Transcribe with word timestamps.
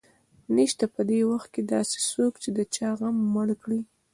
نشته 0.57 0.85
په 0.95 1.01
دې 1.09 1.19
وخت 1.31 1.49
کې 1.53 1.61
داسې 1.73 1.97
څوک 2.11 2.33
چې 2.43 2.49
د 2.57 2.59
چا 2.75 2.89
غم 2.99 3.15
مړ 3.33 3.47
کړي 3.63 3.81